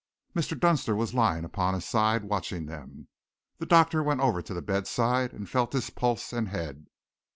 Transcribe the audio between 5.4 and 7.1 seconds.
felt his pulse and head.